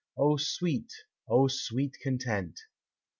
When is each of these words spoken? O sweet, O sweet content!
O 0.17 0.35
sweet, 0.37 0.91
O 1.27 1.47
sweet 1.47 1.95
content! 2.01 2.59